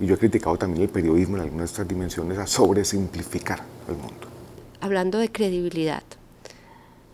y 0.00 0.06
yo 0.06 0.14
he 0.14 0.18
criticado 0.18 0.56
también 0.56 0.84
el 0.84 0.88
periodismo 0.88 1.36
en 1.36 1.42
algunas 1.42 1.68
de 1.68 1.72
estas 1.72 1.88
dimensiones, 1.88 2.38
a 2.38 2.46
sobresimplificar 2.46 3.62
el 3.88 3.96
mundo. 3.96 4.28
Hablando 4.80 5.18
de 5.18 5.30
credibilidad, 5.30 6.04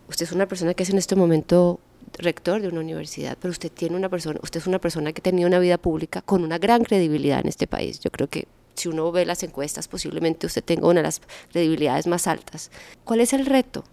usted 0.08 0.26
es 0.26 0.32
una 0.32 0.46
persona 0.46 0.74
que 0.74 0.84
es 0.84 0.90
en 0.90 0.98
este 0.98 1.16
momento 1.16 1.80
rector 2.18 2.60
de 2.60 2.68
una 2.68 2.80
universidad, 2.80 3.36
pero 3.40 3.52
usted 3.52 3.70
tiene 3.70 3.96
una 3.96 4.08
persona, 4.08 4.38
usted 4.42 4.60
es 4.60 4.66
una 4.66 4.78
persona 4.78 5.12
que 5.12 5.22
tenía 5.22 5.46
una 5.46 5.58
vida 5.58 5.78
pública 5.78 6.22
con 6.22 6.44
una 6.44 6.58
gran 6.58 6.84
credibilidad 6.84 7.40
en 7.40 7.48
este 7.48 7.66
país. 7.66 8.00
Yo 8.00 8.10
creo 8.10 8.28
que 8.28 8.46
si 8.74 8.88
uno 8.88 9.10
ve 9.12 9.24
las 9.24 9.42
encuestas, 9.42 9.88
posiblemente 9.88 10.46
usted 10.46 10.64
tenga 10.64 10.88
una 10.88 11.00
de 11.00 11.04
las 11.04 11.20
credibilidades 11.52 12.06
más 12.06 12.26
altas. 12.26 12.70
¿Cuál 13.04 13.20
es 13.20 13.32
el 13.32 13.46
reto 13.46 13.84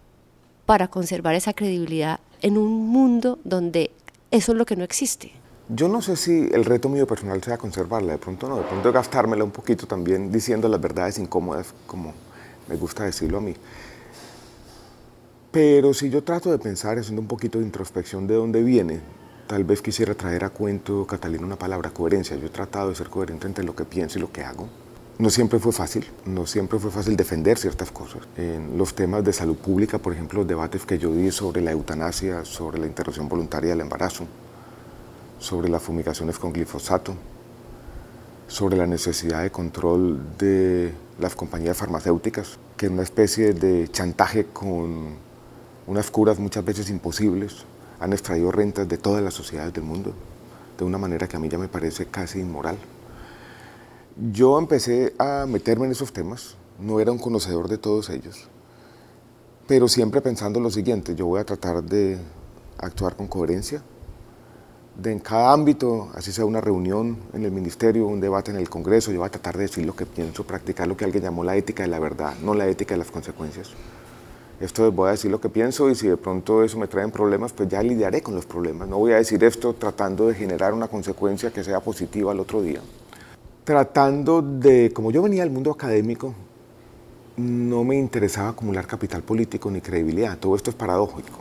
para 0.66 0.88
conservar 0.88 1.34
esa 1.34 1.52
credibilidad 1.52 2.20
en 2.40 2.58
un 2.58 2.88
mundo 2.88 3.38
donde 3.44 3.90
eso 4.30 4.52
es 4.52 4.58
lo 4.58 4.66
que 4.66 4.76
no 4.76 4.84
existe? 4.84 5.32
Yo 5.68 5.88
no 5.88 6.02
sé 6.02 6.16
si 6.16 6.48
el 6.52 6.64
reto 6.64 6.88
mío 6.88 7.06
personal 7.06 7.42
sea 7.42 7.56
conservarla, 7.56 8.12
de 8.12 8.18
pronto 8.18 8.48
no, 8.48 8.56
de 8.56 8.64
pronto 8.64 8.92
gastármela 8.92 9.44
un 9.44 9.52
poquito 9.52 9.86
también 9.86 10.30
diciendo 10.30 10.68
las 10.68 10.80
verdades 10.80 11.18
incómodas, 11.18 11.72
como 11.86 12.12
me 12.68 12.76
gusta 12.76 13.04
decirlo 13.04 13.38
a 13.38 13.40
mí. 13.40 13.54
Pero 15.52 15.92
si 15.92 16.08
yo 16.08 16.24
trato 16.24 16.50
de 16.50 16.58
pensar, 16.58 16.98
haciendo 16.98 17.20
un 17.20 17.28
poquito 17.28 17.58
de 17.58 17.64
introspección 17.66 18.26
de 18.26 18.34
dónde 18.34 18.62
viene, 18.62 19.00
tal 19.46 19.64
vez 19.64 19.82
quisiera 19.82 20.14
traer 20.14 20.44
a 20.44 20.48
cuento, 20.48 21.06
Catalina, 21.06 21.44
una 21.44 21.58
palabra, 21.58 21.90
coherencia. 21.90 22.36
Yo 22.36 22.46
he 22.46 22.50
tratado 22.50 22.88
de 22.88 22.94
ser 22.94 23.10
coherente 23.10 23.46
entre 23.46 23.62
lo 23.62 23.76
que 23.76 23.84
pienso 23.84 24.18
y 24.18 24.22
lo 24.22 24.32
que 24.32 24.44
hago. 24.44 24.66
No 25.18 25.28
siempre 25.28 25.58
fue 25.58 25.72
fácil, 25.72 26.06
no 26.24 26.46
siempre 26.46 26.78
fue 26.78 26.90
fácil 26.90 27.16
defender 27.16 27.58
ciertas 27.58 27.90
cosas. 27.90 28.22
En 28.38 28.78
los 28.78 28.94
temas 28.94 29.22
de 29.24 29.34
salud 29.34 29.56
pública, 29.56 29.98
por 29.98 30.14
ejemplo, 30.14 30.38
los 30.38 30.48
debates 30.48 30.86
que 30.86 30.98
yo 30.98 31.12
di 31.12 31.30
sobre 31.30 31.60
la 31.60 31.72
eutanasia, 31.72 32.46
sobre 32.46 32.78
la 32.78 32.86
interrupción 32.86 33.28
voluntaria 33.28 33.70
del 33.70 33.82
embarazo, 33.82 34.24
sobre 35.38 35.68
las 35.68 35.82
fumigaciones 35.82 36.38
con 36.38 36.54
glifosato, 36.54 37.14
sobre 38.48 38.78
la 38.78 38.86
necesidad 38.86 39.42
de 39.42 39.50
control 39.50 40.18
de 40.38 40.94
las 41.20 41.36
compañías 41.36 41.76
farmacéuticas, 41.76 42.58
que 42.78 42.86
es 42.86 42.92
una 42.92 43.02
especie 43.02 43.52
de 43.52 43.88
chantaje 43.88 44.46
con 44.46 45.30
unas 45.92 46.10
curas 46.10 46.38
muchas 46.38 46.64
veces 46.64 46.88
imposibles, 46.88 47.66
han 48.00 48.14
extraído 48.14 48.50
rentas 48.50 48.88
de 48.88 48.96
todas 48.96 49.22
las 49.22 49.34
sociedades 49.34 49.74
del 49.74 49.84
mundo, 49.84 50.14
de 50.78 50.84
una 50.84 50.96
manera 50.96 51.28
que 51.28 51.36
a 51.36 51.38
mí 51.38 51.50
ya 51.50 51.58
me 51.58 51.68
parece 51.68 52.06
casi 52.06 52.40
inmoral. 52.40 52.78
Yo 54.32 54.58
empecé 54.58 55.14
a 55.18 55.44
meterme 55.46 55.84
en 55.84 55.92
esos 55.92 56.10
temas, 56.10 56.56
no 56.80 56.98
era 56.98 57.12
un 57.12 57.18
conocedor 57.18 57.68
de 57.68 57.76
todos 57.76 58.08
ellos, 58.08 58.48
pero 59.68 59.86
siempre 59.86 60.22
pensando 60.22 60.60
lo 60.60 60.70
siguiente, 60.70 61.14
yo 61.14 61.26
voy 61.26 61.40
a 61.40 61.44
tratar 61.44 61.82
de 61.82 62.16
actuar 62.78 63.14
con 63.14 63.26
coherencia, 63.26 63.82
de 64.96 65.12
en 65.12 65.18
cada 65.18 65.52
ámbito, 65.52 66.08
así 66.14 66.32
sea 66.32 66.46
una 66.46 66.62
reunión 66.62 67.18
en 67.34 67.44
el 67.44 67.50
ministerio, 67.50 68.06
un 68.06 68.20
debate 68.20 68.50
en 68.50 68.56
el 68.56 68.70
Congreso, 68.70 69.12
yo 69.12 69.18
voy 69.18 69.26
a 69.26 69.30
tratar 69.30 69.58
de 69.58 69.64
decir 69.64 69.84
lo 69.84 69.94
que 69.94 70.06
pienso, 70.06 70.44
practicar 70.44 70.88
lo 70.88 70.96
que 70.96 71.04
alguien 71.04 71.24
llamó 71.24 71.44
la 71.44 71.54
ética 71.54 71.82
de 71.82 71.90
la 71.90 71.98
verdad, 71.98 72.32
no 72.42 72.54
la 72.54 72.66
ética 72.66 72.94
de 72.94 72.98
las 72.98 73.10
consecuencias. 73.10 73.72
Esto 74.62 74.92
voy 74.92 75.08
a 75.08 75.10
decir 75.10 75.28
lo 75.28 75.40
que 75.40 75.48
pienso 75.48 75.90
y 75.90 75.96
si 75.96 76.06
de 76.06 76.16
pronto 76.16 76.62
eso 76.62 76.78
me 76.78 76.86
trae 76.86 77.08
problemas, 77.08 77.52
pues 77.52 77.68
ya 77.68 77.82
lidiaré 77.82 78.22
con 78.22 78.36
los 78.36 78.46
problemas. 78.46 78.86
No 78.86 78.96
voy 78.96 79.10
a 79.10 79.16
decir 79.16 79.42
esto 79.42 79.74
tratando 79.74 80.28
de 80.28 80.36
generar 80.36 80.72
una 80.72 80.86
consecuencia 80.86 81.50
que 81.50 81.64
sea 81.64 81.80
positiva 81.80 82.30
al 82.30 82.38
otro 82.38 82.62
día. 82.62 82.80
Tratando 83.64 84.40
de, 84.40 84.92
como 84.92 85.10
yo 85.10 85.20
venía 85.20 85.42
del 85.42 85.50
mundo 85.50 85.72
académico, 85.72 86.32
no 87.38 87.82
me 87.82 87.96
interesaba 87.98 88.50
acumular 88.50 88.86
capital 88.86 89.24
político 89.24 89.68
ni 89.68 89.80
credibilidad. 89.80 90.38
Todo 90.38 90.54
esto 90.54 90.70
es 90.70 90.76
paradójico, 90.76 91.40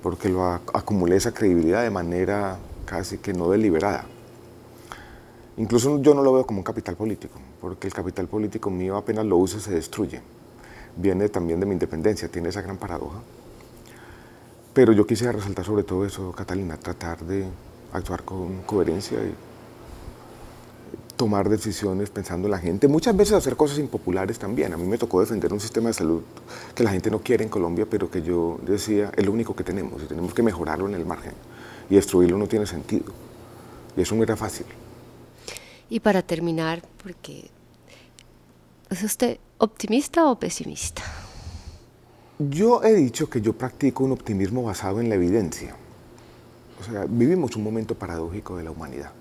porque 0.00 0.28
lo 0.28 0.44
acumulé 0.44 1.16
esa 1.16 1.34
credibilidad 1.34 1.82
de 1.82 1.90
manera 1.90 2.56
casi 2.84 3.18
que 3.18 3.32
no 3.32 3.50
deliberada. 3.50 4.04
Incluso 5.56 6.00
yo 6.00 6.14
no 6.14 6.22
lo 6.22 6.34
veo 6.34 6.46
como 6.46 6.60
un 6.60 6.64
capital 6.64 6.94
político, 6.94 7.40
porque 7.60 7.88
el 7.88 7.92
capital 7.92 8.28
político 8.28 8.70
mío 8.70 8.96
apenas 8.96 9.26
lo 9.26 9.38
uso 9.38 9.58
se 9.58 9.72
destruye 9.72 10.20
viene 10.96 11.28
también 11.28 11.60
de 11.60 11.66
mi 11.66 11.72
independencia, 11.72 12.28
tiene 12.28 12.48
esa 12.48 12.62
gran 12.62 12.76
paradoja. 12.76 13.20
Pero 14.72 14.92
yo 14.92 15.06
quisiera 15.06 15.32
resaltar 15.32 15.64
sobre 15.64 15.82
todo 15.82 16.06
eso, 16.06 16.32
Catalina, 16.32 16.76
tratar 16.76 17.24
de 17.24 17.46
actuar 17.92 18.22
con 18.22 18.62
coherencia 18.62 19.18
y 19.18 19.34
tomar 21.16 21.50
decisiones 21.50 22.08
pensando 22.08 22.46
en 22.46 22.52
la 22.52 22.58
gente, 22.58 22.88
muchas 22.88 23.14
veces 23.14 23.34
hacer 23.34 23.54
cosas 23.54 23.78
impopulares 23.78 24.38
también. 24.38 24.72
A 24.72 24.78
mí 24.78 24.86
me 24.86 24.96
tocó 24.96 25.20
defender 25.20 25.52
un 25.52 25.60
sistema 25.60 25.88
de 25.88 25.92
salud 25.92 26.22
que 26.74 26.82
la 26.82 26.90
gente 26.90 27.10
no 27.10 27.18
quiere 27.18 27.44
en 27.44 27.50
Colombia, 27.50 27.86
pero 27.90 28.10
que 28.10 28.22
yo 28.22 28.58
decía 28.64 29.12
es 29.14 29.26
lo 29.26 29.32
único 29.32 29.54
que 29.54 29.62
tenemos 29.62 30.02
y 30.02 30.06
tenemos 30.06 30.32
que 30.32 30.42
mejorarlo 30.42 30.88
en 30.88 30.94
el 30.94 31.04
margen. 31.04 31.32
Y 31.90 31.96
destruirlo 31.96 32.38
no 32.38 32.46
tiene 32.46 32.64
sentido. 32.64 33.12
Y 33.98 34.00
eso 34.00 34.14
no 34.14 34.22
era 34.22 34.34
fácil. 34.34 34.64
Y 35.90 36.00
para 36.00 36.22
terminar, 36.22 36.82
porque 37.02 37.50
¿Es 38.90 39.04
usted 39.04 39.38
optimista 39.58 40.28
o 40.28 40.36
pesimista? 40.36 41.02
Yo 42.40 42.82
he 42.82 42.92
dicho 42.92 43.30
que 43.30 43.40
yo 43.40 43.52
practico 43.52 44.02
un 44.02 44.10
optimismo 44.10 44.64
basado 44.64 45.00
en 45.00 45.08
la 45.08 45.14
evidencia. 45.14 45.76
O 46.80 46.82
sea, 46.82 47.06
vivimos 47.08 47.54
un 47.54 47.62
momento 47.62 47.94
paradójico 47.94 48.56
de 48.56 48.64
la 48.64 48.72
humanidad. 48.72 49.12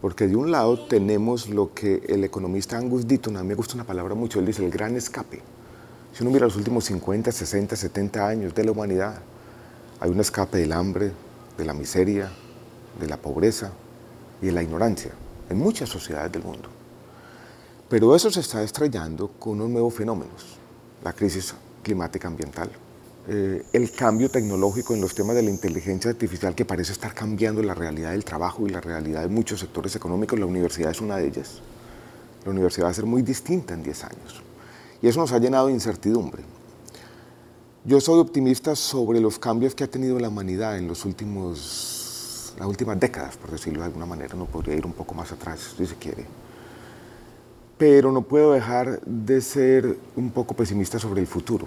Porque 0.00 0.28
de 0.28 0.36
un 0.36 0.52
lado 0.52 0.86
tenemos 0.86 1.48
lo 1.48 1.74
que 1.74 2.04
el 2.06 2.22
economista 2.22 2.78
Angus 2.78 3.08
Deaton, 3.08 3.36
a 3.36 3.42
mí 3.42 3.48
me 3.48 3.56
gusta 3.56 3.74
una 3.74 3.82
palabra 3.82 4.14
mucho, 4.14 4.38
él 4.38 4.46
dice 4.46 4.64
el 4.64 4.70
gran 4.70 4.94
escape. 4.94 5.42
Si 6.12 6.22
uno 6.22 6.30
mira 6.30 6.46
los 6.46 6.54
últimos 6.54 6.84
50, 6.84 7.32
60, 7.32 7.74
70 7.74 8.28
años 8.28 8.54
de 8.54 8.62
la 8.62 8.70
humanidad, 8.70 9.20
hay 9.98 10.08
un 10.08 10.20
escape 10.20 10.58
del 10.58 10.70
hambre, 10.70 11.10
de 11.58 11.64
la 11.64 11.74
miseria, 11.74 12.30
de 13.00 13.08
la 13.08 13.16
pobreza 13.16 13.72
y 14.40 14.46
de 14.46 14.52
la 14.52 14.62
ignorancia 14.62 15.10
en 15.50 15.58
muchas 15.58 15.88
sociedades 15.88 16.30
del 16.30 16.44
mundo. 16.44 16.68
Pero 17.88 18.16
eso 18.16 18.30
se 18.30 18.40
está 18.40 18.62
estrellando 18.62 19.28
con 19.38 19.54
unos 19.54 19.68
nuevos 19.68 19.94
fenómenos, 19.94 20.58
la 21.02 21.12
crisis 21.12 21.54
climática 21.82 22.28
ambiental, 22.28 22.70
eh, 23.28 23.62
el 23.72 23.90
cambio 23.92 24.30
tecnológico 24.30 24.94
en 24.94 25.02
los 25.02 25.14
temas 25.14 25.36
de 25.36 25.42
la 25.42 25.50
inteligencia 25.50 26.10
artificial 26.10 26.54
que 26.54 26.64
parece 26.64 26.92
estar 26.92 27.12
cambiando 27.12 27.62
la 27.62 27.74
realidad 27.74 28.12
del 28.12 28.24
trabajo 28.24 28.66
y 28.66 28.70
la 28.70 28.80
realidad 28.80 29.20
de 29.20 29.28
muchos 29.28 29.60
sectores 29.60 29.94
económicos, 29.96 30.38
la 30.38 30.46
universidad 30.46 30.90
es 30.90 31.00
una 31.02 31.16
de 31.18 31.26
ellas. 31.26 31.60
La 32.46 32.52
universidad 32.52 32.86
va 32.86 32.90
a 32.90 32.94
ser 32.94 33.06
muy 33.06 33.20
distinta 33.20 33.74
en 33.74 33.82
10 33.82 34.04
años. 34.04 34.42
Y 35.02 35.08
eso 35.08 35.20
nos 35.20 35.32
ha 35.32 35.38
llenado 35.38 35.66
de 35.66 35.74
incertidumbre. 35.74 36.42
Yo 37.84 38.00
soy 38.00 38.18
optimista 38.18 38.74
sobre 38.76 39.20
los 39.20 39.38
cambios 39.38 39.74
que 39.74 39.84
ha 39.84 39.90
tenido 39.90 40.18
la 40.18 40.28
humanidad 40.28 40.78
en 40.78 40.88
los 40.88 41.04
últimos, 41.04 42.54
las 42.58 42.66
últimas 42.66 42.98
décadas, 42.98 43.36
por 43.36 43.50
decirlo 43.50 43.80
de 43.80 43.86
alguna 43.86 44.06
manera. 44.06 44.34
No 44.34 44.46
podría 44.46 44.74
ir 44.74 44.86
un 44.86 44.94
poco 44.94 45.14
más 45.14 45.30
atrás, 45.32 45.74
si 45.76 45.84
se 45.84 45.96
quiere 45.96 46.24
pero 47.76 48.12
no 48.12 48.22
puedo 48.22 48.52
dejar 48.52 49.00
de 49.04 49.40
ser 49.40 49.96
un 50.16 50.30
poco 50.30 50.54
pesimista 50.54 50.98
sobre 50.98 51.20
el 51.20 51.26
futuro. 51.26 51.66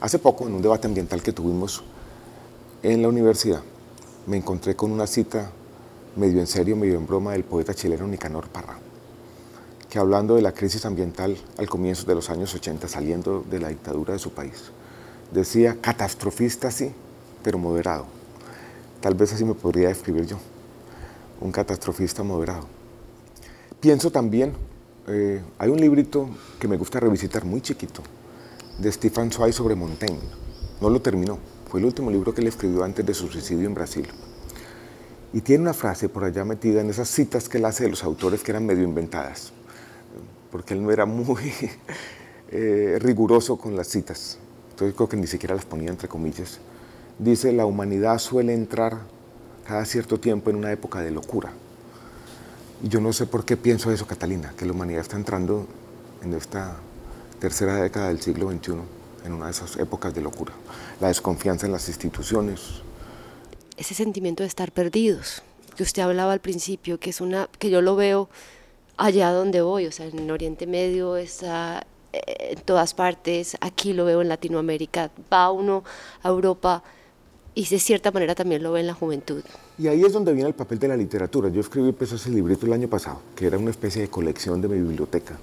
Hace 0.00 0.18
poco, 0.18 0.46
en 0.46 0.54
un 0.54 0.62
debate 0.62 0.86
ambiental 0.86 1.22
que 1.22 1.32
tuvimos 1.32 1.82
en 2.82 3.02
la 3.02 3.08
universidad, 3.08 3.62
me 4.26 4.36
encontré 4.36 4.76
con 4.76 4.92
una 4.92 5.06
cita 5.06 5.50
medio 6.16 6.40
en 6.40 6.46
serio, 6.46 6.76
medio 6.76 6.96
en 6.96 7.06
broma 7.06 7.32
del 7.32 7.44
poeta 7.44 7.74
chileno 7.74 8.06
Nicanor 8.06 8.48
Parra, 8.48 8.78
que 9.90 9.98
hablando 9.98 10.36
de 10.36 10.42
la 10.42 10.52
crisis 10.52 10.84
ambiental 10.84 11.36
al 11.56 11.68
comienzo 11.68 12.06
de 12.06 12.14
los 12.14 12.30
años 12.30 12.54
80, 12.54 12.86
saliendo 12.86 13.44
de 13.48 13.58
la 13.58 13.68
dictadura 13.68 14.12
de 14.12 14.18
su 14.18 14.30
país, 14.30 14.70
decía, 15.32 15.76
catastrofista 15.80 16.70
sí, 16.70 16.92
pero 17.42 17.58
moderado. 17.58 18.06
Tal 19.00 19.14
vez 19.14 19.32
así 19.32 19.44
me 19.44 19.54
podría 19.54 19.88
describir 19.88 20.26
yo, 20.26 20.38
un 21.40 21.50
catastrofista 21.50 22.22
moderado. 22.22 22.66
Pienso 23.80 24.10
también 24.10 24.54
eh, 25.08 25.42
hay 25.58 25.70
un 25.70 25.80
librito 25.80 26.28
que 26.60 26.68
me 26.68 26.76
gusta 26.76 27.00
revisitar 27.00 27.44
muy 27.44 27.60
chiquito, 27.60 28.02
de 28.78 28.92
Stefan 28.92 29.32
Zweig 29.32 29.52
sobre 29.52 29.74
Montaigne. 29.74 30.20
No 30.80 30.90
lo 30.90 31.00
terminó, 31.00 31.38
fue 31.68 31.80
el 31.80 31.86
último 31.86 32.10
libro 32.10 32.34
que 32.34 32.40
él 32.40 32.46
escribió 32.46 32.84
antes 32.84 33.04
de 33.04 33.14
su 33.14 33.28
suicidio 33.28 33.66
en 33.66 33.74
Brasil. 33.74 34.06
Y 35.32 35.40
tiene 35.40 35.62
una 35.62 35.74
frase 35.74 36.08
por 36.08 36.24
allá 36.24 36.44
metida 36.44 36.80
en 36.80 36.90
esas 36.90 37.08
citas 37.08 37.48
que 37.48 37.58
él 37.58 37.64
hace 37.64 37.84
de 37.84 37.90
los 37.90 38.04
autores 38.04 38.42
que 38.42 38.50
eran 38.50 38.66
medio 38.66 38.84
inventadas, 38.84 39.52
porque 40.50 40.74
él 40.74 40.82
no 40.82 40.90
era 40.90 41.06
muy 41.06 41.52
eh, 42.50 42.98
riguroso 43.00 43.56
con 43.56 43.76
las 43.76 43.88
citas. 43.88 44.38
Entonces 44.70 44.94
creo 44.94 45.08
que 45.08 45.16
ni 45.16 45.26
siquiera 45.26 45.54
las 45.54 45.64
ponía 45.64 45.90
entre 45.90 46.08
comillas. 46.08 46.60
Dice, 47.18 47.52
la 47.52 47.66
humanidad 47.66 48.18
suele 48.18 48.54
entrar 48.54 49.00
cada 49.66 49.84
cierto 49.84 50.20
tiempo 50.20 50.50
en 50.50 50.56
una 50.56 50.70
época 50.70 51.00
de 51.00 51.10
locura. 51.10 51.52
Yo 52.82 53.00
no 53.00 53.12
sé 53.12 53.26
por 53.26 53.44
qué 53.44 53.56
pienso 53.56 53.90
eso, 53.90 54.06
Catalina, 54.06 54.54
que 54.56 54.64
la 54.64 54.72
humanidad 54.72 55.00
está 55.00 55.16
entrando 55.16 55.66
en 56.22 56.32
esta 56.32 56.76
tercera 57.40 57.76
década 57.76 58.08
del 58.08 58.20
siglo 58.20 58.50
XXI, 58.50 58.72
en 59.24 59.32
una 59.32 59.46
de 59.46 59.50
esas 59.50 59.76
épocas 59.76 60.14
de 60.14 60.20
locura. 60.20 60.52
La 61.00 61.08
desconfianza 61.08 61.66
en 61.66 61.72
las 61.72 61.88
instituciones. 61.88 62.82
Ese 63.76 63.94
sentimiento 63.94 64.44
de 64.44 64.48
estar 64.48 64.70
perdidos. 64.70 65.42
que 65.76 65.84
usted 65.84 66.02
hablaba 66.02 66.32
al 66.32 66.40
principio, 66.40 66.98
que 66.98 67.10
es 67.10 67.20
una 67.20 67.48
que 67.60 67.70
yo 67.70 67.82
lo 67.82 67.94
veo 67.94 68.28
allá 68.96 69.30
donde 69.30 69.60
voy, 69.60 69.86
o 69.86 69.92
sea, 69.92 70.06
en 70.06 70.28
Oriente 70.28 70.66
Medio 70.66 71.16
está 71.16 71.86
eh, 72.12 72.54
en 72.56 72.60
todas 72.62 72.94
partes, 72.94 73.56
aquí 73.60 73.92
lo 73.92 74.04
veo 74.04 74.20
en 74.20 74.28
Latinoamérica, 74.28 75.10
va 75.32 75.52
uno 75.52 75.84
a 76.22 76.28
Europa 76.28 76.82
y 77.58 77.66
de 77.66 77.80
cierta 77.80 78.12
manera 78.12 78.36
también 78.36 78.62
lo 78.62 78.70
ve 78.70 78.78
en 78.78 78.86
la 78.86 78.94
juventud. 78.94 79.42
Y 79.78 79.88
ahí 79.88 80.04
es 80.04 80.12
donde 80.12 80.32
viene 80.32 80.48
el 80.48 80.54
papel 80.54 80.78
de 80.78 80.86
la 80.86 80.96
literatura. 80.96 81.48
Yo 81.48 81.60
escribí 81.60 81.90
pues, 81.90 82.12
ese 82.12 82.30
librito 82.30 82.66
el 82.66 82.72
año 82.72 82.86
pasado, 82.86 83.20
que 83.34 83.48
era 83.48 83.58
una 83.58 83.70
especie 83.70 84.00
de 84.00 84.08
colección 84.08 84.60
de 84.60 84.68
mi 84.68 84.78
biblioteca, 84.78 85.36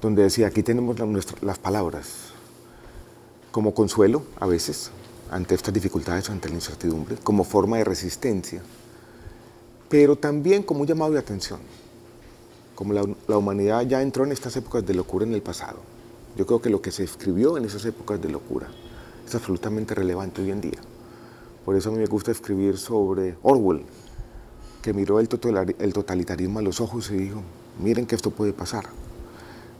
donde 0.00 0.22
decía, 0.22 0.46
aquí 0.46 0.62
tenemos 0.62 0.96
las 1.42 1.58
palabras 1.58 2.30
como 3.50 3.74
consuelo 3.74 4.22
a 4.40 4.46
veces 4.46 4.90
ante 5.30 5.54
estas 5.54 5.74
dificultades, 5.74 6.30
ante 6.30 6.48
la 6.48 6.54
incertidumbre, 6.54 7.16
como 7.22 7.44
forma 7.44 7.76
de 7.76 7.84
resistencia, 7.84 8.62
pero 9.90 10.16
también 10.16 10.62
como 10.62 10.80
un 10.80 10.86
llamado 10.86 11.12
de 11.12 11.18
atención 11.18 11.60
como 12.74 12.94
la, 12.94 13.36
humanidad 13.36 13.82
ya 13.82 14.00
entró 14.00 14.24
en 14.24 14.32
estas 14.32 14.56
épocas 14.56 14.86
de 14.86 14.94
locura 14.94 15.26
en 15.26 15.34
el 15.34 15.42
pasado, 15.42 15.80
yo 16.36 16.46
creo 16.46 16.62
que 16.62 16.70
lo 16.70 16.80
que 16.80 16.92
se 16.92 17.04
escribió 17.04 17.58
en 17.58 17.64
esas 17.66 17.84
épocas 17.84 18.22
de 18.22 18.30
locura 18.30 18.68
es 19.26 19.34
absolutamente 19.34 19.94
relevante 19.94 20.40
hoy 20.42 20.50
en 20.50 20.60
día. 20.60 20.78
Por 21.66 21.74
eso 21.74 21.88
a 21.88 21.92
mí 21.92 21.98
me 21.98 22.06
gusta 22.06 22.30
escribir 22.30 22.78
sobre 22.78 23.36
Orwell, 23.42 23.84
que 24.82 24.94
miró 24.94 25.18
el, 25.18 25.28
totalitarismo 25.28 26.60
a 26.60 26.62
los 26.62 26.80
ojos 26.80 27.10
y 27.10 27.16
dijo, 27.16 27.42
miren 27.80 28.06
que 28.06 28.14
esto 28.14 28.30
puede 28.30 28.52
pasar. 28.52 28.84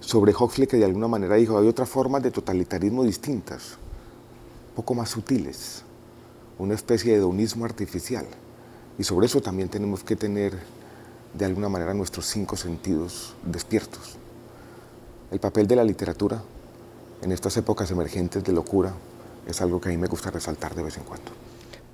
Sobre 0.00 0.34
Huxley, 0.34 0.66
que 0.66 0.78
de 0.78 0.84
alguna 0.84 1.06
manera 1.06 1.36
dijo, 1.36 1.56
hay 1.56 1.68
otras 1.68 1.88
formas 1.88 2.24
de 2.24 2.32
totalitarismo 2.32 3.04
distintas, 3.04 3.76
poco 4.74 4.96
más 4.96 5.10
sutiles, 5.10 5.84
una 6.58 6.74
especie 6.74 7.12
de 7.12 7.18
hedonismo 7.18 7.64
artificial. 7.64 8.26
Y 8.98 9.04
sobre 9.04 9.26
eso 9.26 9.40
también 9.40 9.68
tenemos 9.68 10.02
que 10.02 10.16
tener 10.16 10.58
de 11.34 11.44
alguna 11.44 11.68
manera 11.68 11.94
nuestros 11.94 12.26
cinco 12.26 12.56
sentidos 12.56 13.36
despiertos. 13.44 14.16
El 15.30 15.38
papel 15.38 15.68
de 15.68 15.76
la 15.76 15.84
literatura 15.84 16.42
en 17.22 17.30
estas 17.30 17.56
épocas 17.58 17.88
emergentes 17.92 18.42
de 18.42 18.52
locura 18.52 18.92
es 19.46 19.60
algo 19.60 19.80
que 19.80 19.88
a 19.88 19.92
mí 19.92 19.98
me 19.98 20.08
gusta 20.08 20.32
resaltar 20.32 20.74
de 20.74 20.82
vez 20.82 20.96
en 20.96 21.04
cuando. 21.04 21.45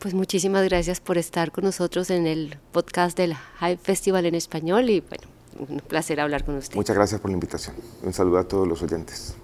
Pues 0.03 0.15
muchísimas 0.15 0.65
gracias 0.65 0.99
por 0.99 1.17
estar 1.17 1.53
con 1.53 1.63
nosotros 1.63 2.11
en 2.11 2.27
el 2.27 2.59
podcast 2.73 3.17
del 3.17 3.37
Hype 3.61 3.77
Festival 3.77 4.27
en 4.27 4.35
español 4.35 4.91
y 4.91 4.99
bueno, 4.99 5.29
un 5.57 5.79
placer 5.79 6.19
hablar 6.19 6.45
con 6.45 6.57
usted. 6.57 6.75
Muchas 6.75 6.97
gracias 6.97 7.21
por 7.21 7.31
la 7.31 7.35
invitación. 7.35 7.77
Un 8.03 8.13
saludo 8.13 8.39
a 8.39 8.49
todos 8.49 8.67
los 8.67 8.83
oyentes. 8.83 9.37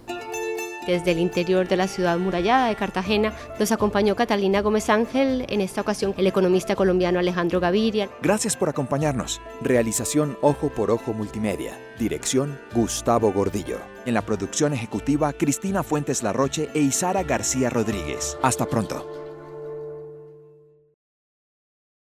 Desde 0.84 1.12
el 1.12 1.20
interior 1.20 1.68
de 1.68 1.76
la 1.76 1.86
ciudad 1.86 2.18
murallada 2.18 2.66
de 2.66 2.74
Cartagena 2.74 3.36
nos 3.60 3.70
acompañó 3.70 4.16
Catalina 4.16 4.60
Gómez 4.60 4.90
Ángel, 4.90 5.46
en 5.48 5.60
esta 5.60 5.82
ocasión 5.82 6.12
el 6.16 6.26
economista 6.26 6.74
colombiano 6.74 7.20
Alejandro 7.20 7.60
Gaviria. 7.60 8.10
Gracias 8.20 8.56
por 8.56 8.68
acompañarnos. 8.68 9.40
Realización 9.60 10.36
Ojo 10.40 10.70
por 10.70 10.90
Ojo 10.90 11.12
Multimedia. 11.12 11.78
Dirección 12.00 12.58
Gustavo 12.74 13.32
Gordillo. 13.32 13.78
En 14.06 14.14
la 14.14 14.22
producción 14.22 14.72
ejecutiva 14.72 15.32
Cristina 15.34 15.84
Fuentes 15.84 16.24
Larroche 16.24 16.68
e 16.74 16.80
Isara 16.80 17.22
García 17.22 17.70
Rodríguez. 17.70 18.36
Hasta 18.42 18.66
pronto. 18.66 19.17